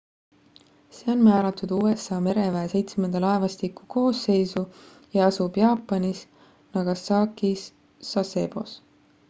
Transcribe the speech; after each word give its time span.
see 0.99 1.09
on 1.13 1.19
määratud 1.25 1.73
usa 1.87 2.17
mereväe 2.27 2.71
seitsmenda 2.71 3.21
laevastiku 3.27 3.85
koosseisu 3.97 4.65
ja 5.19 5.27
asub 5.31 5.61
jaapanis 5.65 6.25
nagasakis 6.79 7.71
sasebos 8.13 8.77